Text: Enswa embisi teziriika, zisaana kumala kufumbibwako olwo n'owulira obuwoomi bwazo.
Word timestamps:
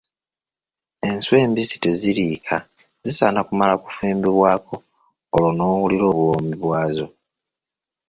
Enswa 1.07 1.35
embisi 1.45 1.75
teziriika, 1.83 2.55
zisaana 3.03 3.39
kumala 3.47 3.73
kufumbibwako 3.83 4.75
olwo 5.35 5.49
n'owulira 5.53 6.05
obuwoomi 6.11 6.53
bwazo. 6.63 7.05